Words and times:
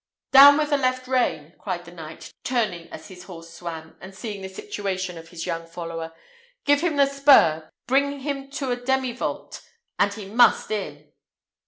"Down 0.31 0.57
with 0.57 0.71
the 0.71 0.77
left 0.77 1.07
rein!" 1.07 1.53
cried 1.59 1.85
the 1.85 1.91
knight, 1.91 2.33
turning 2.43 2.89
as 2.91 3.09
his 3.09 3.25
horse 3.25 3.53
swam, 3.53 3.95
and 4.01 4.15
seeing 4.15 4.41
the 4.41 4.49
situation 4.49 5.15
of 5.15 5.29
his 5.29 5.45
young 5.45 5.67
follower. 5.67 6.11
"Give 6.65 6.81
him 6.81 6.95
the 6.95 7.05
spur, 7.05 7.69
bring 7.85 8.21
him 8.21 8.49
to 8.53 8.71
a 8.71 8.77
demivolte, 8.77 9.61
and 9.99 10.11
he 10.11 10.25
must 10.25 10.71
in." 10.71 11.11